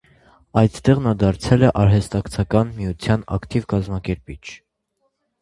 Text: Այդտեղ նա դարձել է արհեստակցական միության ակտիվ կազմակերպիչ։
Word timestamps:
Այդտեղ 0.61 1.01
նա 1.07 1.11
դարձել 1.23 1.65
է 1.67 1.69
արհեստակցական 1.81 2.73
միության 2.79 3.27
ակտիվ 3.39 3.69
կազմակերպիչ։ 3.75 4.41